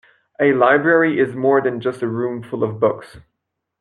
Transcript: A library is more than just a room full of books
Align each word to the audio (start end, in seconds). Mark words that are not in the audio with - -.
A 0.39 0.51
library 0.53 1.19
is 1.19 1.35
more 1.35 1.61
than 1.61 1.79
just 1.79 2.01
a 2.01 2.07
room 2.07 2.41
full 2.41 2.63
of 2.63 2.79
books 2.79 3.17